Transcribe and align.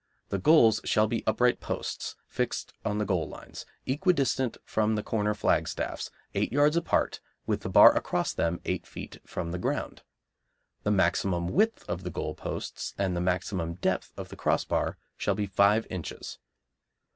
The 0.29 0.39
goals 0.39 0.81
shall 0.83 1.05
be 1.05 1.23
upright 1.27 1.59
posts 1.59 2.15
fixed 2.25 2.73
on 2.83 2.97
the 2.97 3.05
goal 3.05 3.29
lines, 3.29 3.67
equi 3.85 4.13
distant 4.13 4.57
from 4.65 4.95
the 4.95 5.03
corner 5.03 5.35
flagstaffs, 5.35 6.09
eight 6.33 6.51
yards 6.51 6.75
apart, 6.75 7.19
with 7.45 7.61
the 7.61 7.69
bar 7.69 7.95
across 7.95 8.33
them 8.33 8.59
eight 8.65 8.87
feet 8.87 9.19
from 9.27 9.51
the 9.51 9.59
ground. 9.59 10.01
The 10.81 10.89
maximum 10.89 11.49
width 11.49 11.87
of 11.87 12.01
the 12.01 12.09
goal 12.09 12.33
posts 12.33 12.95
and 12.97 13.15
the 13.15 13.21
maximum 13.21 13.75
depth 13.75 14.11
of 14.17 14.29
the 14.29 14.35
crossbar 14.35 14.97
shall 15.17 15.35
be 15.35 15.45
five 15.45 15.85
inches. 15.91 16.39